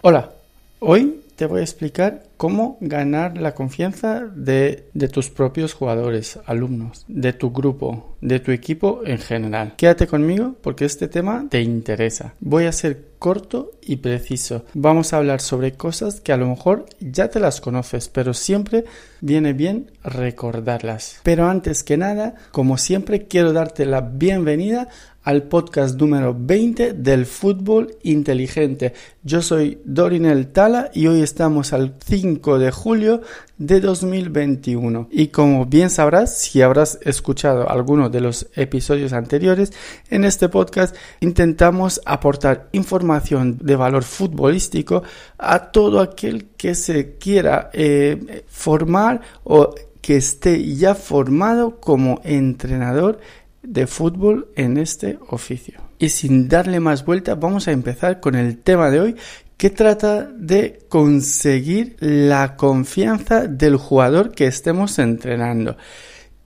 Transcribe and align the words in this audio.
Hola, 0.00 0.30
hoy 0.78 1.24
te 1.34 1.46
voy 1.46 1.58
a 1.58 1.64
explicar 1.64 2.22
cómo 2.38 2.78
ganar 2.80 3.36
la 3.36 3.54
confianza 3.54 4.20
de, 4.34 4.88
tus 5.12 5.28
propios 5.28 5.74
jugadores, 5.74 6.38
alumnos, 6.46 7.04
de 7.08 7.34
tu 7.34 7.50
grupo, 7.50 8.16
de 8.22 8.40
tu 8.40 8.52
equipo 8.52 9.02
en 9.04 9.18
general. 9.18 9.74
Quédate 9.76 10.06
conmigo 10.06 10.54
porque 10.62 10.86
este 10.86 11.08
tema 11.08 11.46
te 11.50 11.60
interesa. 11.60 12.34
Voy 12.40 12.64
a 12.64 12.72
ser 12.72 13.08
corto 13.18 13.72
y 13.82 13.96
preciso. 13.96 14.64
Vamos 14.74 15.12
a 15.12 15.16
hablar 15.16 15.40
sobre 15.40 15.72
cosas 15.72 16.20
que 16.20 16.32
a 16.32 16.36
lo 16.36 16.46
mejor 16.46 16.86
ya 17.00 17.28
te 17.28 17.40
las 17.40 17.60
conoces, 17.60 18.08
pero 18.08 18.32
siempre 18.32 18.84
viene 19.20 19.52
bien 19.52 19.90
recordarlas. 20.04 21.20
Pero 21.24 21.48
antes 21.48 21.82
que 21.82 21.96
nada, 21.96 22.36
como 22.52 22.78
siempre, 22.78 23.26
quiero 23.26 23.52
darte 23.52 23.84
la 23.84 24.00
bienvenida 24.00 24.88
al 25.28 25.42
podcast 25.42 26.00
número 26.00 26.34
20 26.38 26.94
del 26.94 27.26
fútbol 27.26 27.96
inteligente. 28.02 28.94
Yo 29.22 29.42
soy 29.42 29.78
Dorinel 29.84 30.48
Tala 30.48 30.90
y 30.94 31.06
hoy 31.06 31.20
estamos 31.20 31.74
al 31.74 31.96
5 32.02 32.27
de 32.36 32.70
julio 32.70 33.22
de 33.56 33.80
2021. 33.80 35.08
Y 35.10 35.28
como 35.28 35.66
bien 35.66 35.90
sabrás, 35.90 36.38
si 36.38 36.62
habrás 36.62 36.98
escuchado 37.02 37.68
alguno 37.68 38.08
de 38.10 38.20
los 38.20 38.48
episodios 38.54 39.12
anteriores, 39.12 39.72
en 40.10 40.24
este 40.24 40.48
podcast 40.48 40.94
intentamos 41.20 42.00
aportar 42.04 42.68
información 42.72 43.58
de 43.58 43.76
valor 43.76 44.04
futbolístico 44.04 45.02
a 45.38 45.70
todo 45.70 46.00
aquel 46.00 46.48
que 46.56 46.74
se 46.74 47.16
quiera 47.16 47.70
eh, 47.72 48.44
formar 48.46 49.20
o 49.44 49.74
que 50.00 50.16
esté 50.16 50.74
ya 50.74 50.94
formado 50.94 51.80
como 51.80 52.20
entrenador 52.24 53.20
de 53.62 53.86
fútbol 53.86 54.48
en 54.54 54.76
este 54.76 55.18
oficio. 55.28 55.80
Y 55.98 56.10
sin 56.10 56.48
darle 56.48 56.78
más 56.78 57.04
vuelta, 57.04 57.34
vamos 57.34 57.66
a 57.66 57.72
empezar 57.72 58.20
con 58.20 58.36
el 58.36 58.58
tema 58.58 58.88
de 58.90 59.00
hoy 59.00 59.16
que 59.58 59.70
trata 59.70 60.22
de 60.22 60.78
conseguir 60.88 61.96
la 61.98 62.56
confianza 62.56 63.48
del 63.48 63.76
jugador 63.76 64.30
que 64.30 64.46
estemos 64.46 64.98
entrenando. 65.00 65.76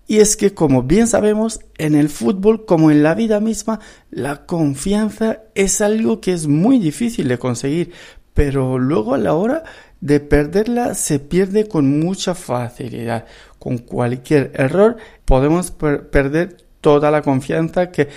Y 0.08 0.18
es 0.18 0.34
que, 0.36 0.54
como 0.54 0.82
bien 0.82 1.06
sabemos, 1.06 1.60
en 1.76 1.94
el 1.94 2.08
fútbol, 2.08 2.64
como 2.64 2.90
en 2.90 3.02
la 3.02 3.14
vida 3.14 3.38
misma, 3.38 3.80
la 4.10 4.46
confianza 4.46 5.42
es 5.54 5.82
algo 5.82 6.20
que 6.20 6.32
es 6.32 6.46
muy 6.46 6.78
difícil 6.78 7.28
de 7.28 7.38
conseguir, 7.38 7.92
pero 8.32 8.78
luego 8.78 9.14
a 9.14 9.18
la 9.18 9.34
hora 9.34 9.62
de 10.00 10.18
perderla 10.18 10.94
se 10.94 11.18
pierde 11.18 11.68
con 11.68 12.00
mucha 12.00 12.34
facilidad. 12.34 13.26
Con 13.58 13.76
cualquier 13.78 14.52
error 14.54 14.96
podemos 15.26 15.70
perder 15.70 16.56
toda 16.80 17.10
la 17.10 17.20
confianza 17.20 17.90
que, 17.90 18.08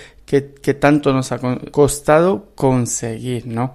tanto 0.80 1.12
nos 1.12 1.32
ha 1.32 1.38
costado 1.70 2.50
conseguir, 2.54 3.46
¿no? 3.46 3.74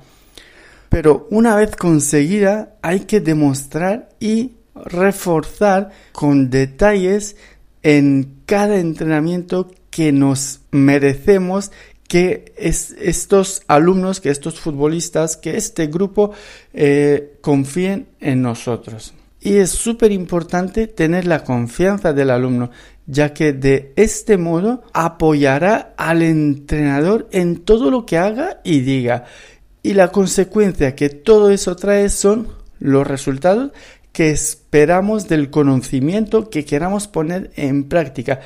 Pero 0.92 1.26
una 1.32 1.56
vez 1.56 1.78
conseguida 1.78 2.76
hay 2.82 3.02
que 3.02 3.22
demostrar 3.22 4.10
y 4.20 4.52
reforzar 4.76 5.92
con 6.12 6.50
detalles 6.50 7.38
en 7.82 8.42
cada 8.46 8.76
entrenamiento 8.76 9.72
que 9.90 10.12
nos 10.12 10.60
merecemos 10.72 11.72
que 12.10 12.52
estos 12.58 13.62
alumnos, 13.70 14.20
que 14.20 14.32
estos 14.32 14.60
futbolistas, 14.60 15.38
que 15.38 15.56
este 15.56 15.88
grupo 15.88 16.32
eh, 16.74 17.38
confíen 17.40 18.08
en 18.20 18.42
nosotros. 18.42 19.14
Y 19.40 19.56
es 19.56 19.70
súper 19.70 20.12
importante 20.12 20.88
tener 20.88 21.26
la 21.26 21.46
confianza 21.46 22.12
del 22.12 22.32
alumno, 22.32 22.70
ya 23.08 23.34
que 23.34 23.54
de 23.54 23.94
este 23.96 24.38
modo 24.38 24.84
apoyará 24.92 25.94
al 25.96 26.22
entrenador 26.22 27.30
en 27.32 27.62
todo 27.62 27.90
lo 27.90 28.06
que 28.06 28.18
haga 28.18 28.60
y 28.66 28.82
diga. 28.82 29.24
Y 29.84 29.94
la 29.94 30.10
consecuencia 30.10 30.96
que 30.96 31.10
todo 31.10 31.52
eso 31.52 31.76
trae 31.76 32.10
son 32.10 32.48
los 32.80 33.08
resultados 33.08 33.72
que 34.12 34.30
esperamos 34.30 35.28
del 35.28 35.50
conocimiento 35.50 36.50
que 36.50 36.66
queramos 36.66 37.08
poner 37.08 37.52
en 37.56 37.86
práctica. 37.86 38.42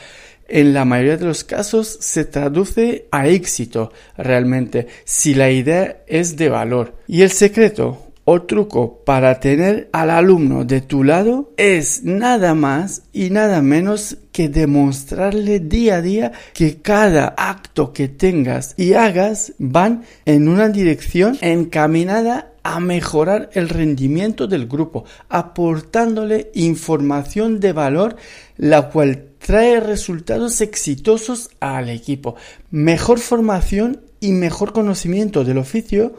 En 0.47 0.73
la 0.73 0.85
mayoría 0.85 1.17
de 1.17 1.25
los 1.25 1.43
casos 1.43 1.97
se 2.01 2.23
traduce 2.23 3.07
a 3.11 3.27
éxito 3.27 3.91
realmente 4.15 4.87
si 5.03 5.33
la 5.33 5.49
idea 5.49 6.03
es 6.07 6.37
de 6.37 6.49
valor. 6.49 6.95
Y 7.07 7.23
el 7.23 7.31
secreto 7.31 8.04
o 8.25 8.41
truco 8.41 9.03
para 9.05 9.39
tener 9.39 9.87
al 9.93 10.09
alumno 10.09 10.65
de 10.65 10.81
tu 10.81 11.03
lado 11.03 11.53
es 11.57 12.03
nada 12.03 12.55
más 12.55 13.03
y 13.13 13.29
nada 13.29 13.61
menos 13.61 14.17
que 14.31 14.49
demostrarle 14.49 15.59
día 15.59 15.97
a 15.97 16.01
día 16.01 16.31
que 16.53 16.81
cada 16.81 17.35
acto 17.37 17.93
que 17.93 18.07
tengas 18.07 18.73
y 18.77 18.93
hagas 18.93 19.53
van 19.59 20.03
en 20.25 20.47
una 20.47 20.69
dirección 20.69 21.37
encaminada 21.41 22.51
a 22.63 22.79
mejorar 22.79 23.51
el 23.53 23.69
rendimiento 23.69 24.47
del 24.47 24.67
grupo, 24.67 25.05
aportándole 25.29 26.49
información 26.55 27.59
de 27.59 27.73
valor, 27.73 28.15
la 28.57 28.89
cual 28.89 29.27
trae 29.37 29.79
resultados 29.79 30.61
exitosos 30.61 31.51
al 31.59 31.89
equipo. 31.89 32.35
Mejor 32.71 33.19
formación 33.19 34.01
y 34.19 34.31
mejor 34.31 34.73
conocimiento 34.73 35.43
del 35.43 35.59
oficio 35.59 36.15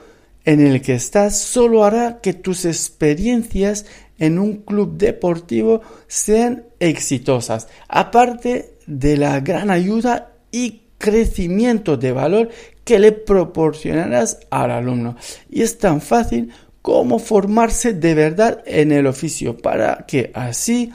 en 0.46 0.60
el 0.60 0.80
que 0.80 0.94
estás 0.94 1.38
solo 1.38 1.84
hará 1.84 2.20
que 2.22 2.32
tus 2.32 2.64
experiencias 2.64 3.84
en 4.18 4.38
un 4.38 4.58
club 4.62 4.96
deportivo 4.96 5.82
sean 6.06 6.64
exitosas, 6.80 7.68
aparte 7.88 8.76
de 8.86 9.16
la 9.16 9.40
gran 9.40 9.70
ayuda 9.70 10.32
y 10.52 10.82
crecimiento 10.98 11.96
de 11.96 12.12
valor 12.12 12.48
que 12.84 13.00
le 13.00 13.12
proporcionarás 13.12 14.38
al 14.50 14.70
alumno. 14.70 15.16
Y 15.50 15.62
es 15.62 15.78
tan 15.78 16.00
fácil 16.00 16.52
como 16.80 17.18
formarse 17.18 17.92
de 17.92 18.14
verdad 18.14 18.62
en 18.64 18.92
el 18.92 19.08
oficio 19.08 19.58
para 19.58 20.06
que 20.06 20.30
así 20.32 20.92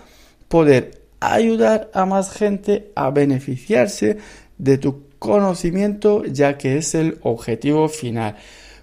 poder 0.48 1.02
ayudar 1.20 1.92
a 1.94 2.06
más 2.06 2.32
gente 2.32 2.92
a 2.96 3.10
beneficiarse 3.10 4.18
de 4.58 4.78
tu 4.78 5.10
conocimiento 5.20 6.24
ya 6.24 6.58
que 6.58 6.78
es 6.78 6.96
el 6.96 7.20
objetivo 7.22 7.90
final. 7.90 8.38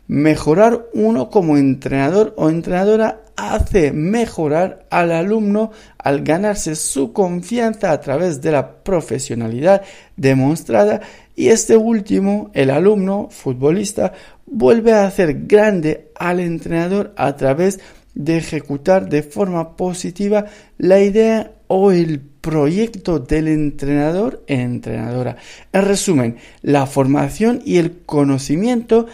Mejorar 0.09 0.87
uno 0.95 1.31
como 1.31 1.59
entrenador 1.59 2.35
o 2.37 2.49
entrenadora 2.49 3.21
hace 3.37 3.93
mejorar 3.93 4.87
al 4.91 5.13
alumno 5.13 5.71
al 5.99 6.25
ganarse 6.25 6.75
su 6.75 7.13
confianza 7.13 7.93
a 7.93 8.01
través 8.01 8.41
de 8.41 8.51
la 8.51 8.83
profesionalidad 8.83 9.83
demostrada 10.17 11.03
y 11.37 11.49
este 11.49 11.77
último, 11.77 12.51
el 12.55 12.71
alumno 12.71 13.29
futbolista, 13.31 14.13
vuelve 14.47 14.93
a 14.93 15.07
hacer 15.07 15.47
grande 15.47 16.11
al 16.17 16.41
entrenador 16.41 17.13
a 17.17 17.37
través 17.37 17.79
de 18.15 18.39
ejecutar 18.39 19.09
de 19.09 19.23
forma 19.23 19.77
positiva 19.77 20.47
la 20.79 21.01
idea 21.01 21.53
o 21.69 21.93
el 21.93 22.21
proyecto 22.21 23.21
del 23.21 23.47
entrenador 23.47 24.43
entrenadora. 24.49 25.37
En 25.73 25.85
resumen, 25.85 26.37
la 26.63 26.87
formación 26.87 27.63
y 27.65 27.77
el 27.77 27.99
conocimiento 28.05 29.07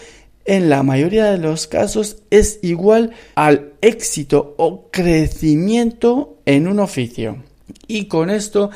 en 0.45 0.69
la 0.71 0.83
mayoría 0.83 1.27
de 1.27 1.39
los 1.39 1.67
casos 1.67 2.19
es 2.31 2.59
igual 2.63 3.13
al 3.35 3.73
éxito 3.81 4.55
o 4.59 4.91
crecimiento 4.91 6.39
en 6.45 6.69
un 6.69 6.81
oficio. 6.81 7.43
Y 7.87 8.07
con 8.07 8.31
esto 8.31 8.71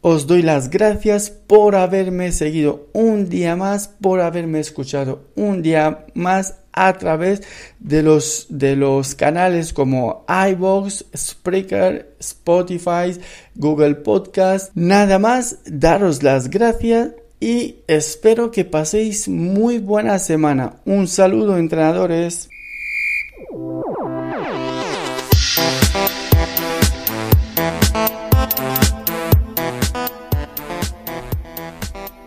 os 0.00 0.26
doy 0.26 0.42
las 0.42 0.68
gracias 0.68 1.30
por 1.30 1.76
haberme 1.76 2.32
seguido 2.32 2.88
un 2.92 3.28
día 3.28 3.54
más, 3.56 3.88
por 3.88 4.20
haberme 4.20 4.60
escuchado 4.60 5.28
un 5.36 5.62
día 5.62 6.06
más 6.14 6.56
a 6.72 6.94
través 6.94 7.42
de 7.78 8.02
los, 8.02 8.46
de 8.48 8.76
los 8.76 9.14
canales 9.14 9.72
como 9.72 10.24
iVoox, 10.28 11.04
Spreaker, 11.16 12.16
Spotify, 12.18 13.18
Google 13.54 13.96
Podcast. 13.96 14.72
Nada 14.74 15.18
más, 15.18 15.58
daros 15.66 16.22
las 16.22 16.50
gracias 16.50 17.10
y 17.42 17.82
espero 17.88 18.52
que 18.52 18.64
paséis 18.64 19.28
muy 19.28 19.80
buena 19.80 20.20
semana. 20.20 20.80
Un 20.84 21.08
saludo 21.08 21.56
entrenadores. 21.56 22.48